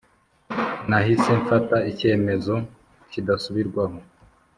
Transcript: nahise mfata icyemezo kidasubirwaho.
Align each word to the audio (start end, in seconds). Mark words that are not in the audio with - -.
nahise 0.89 1.31
mfata 1.41 1.77
icyemezo 1.91 2.55
kidasubirwaho. 3.11 3.97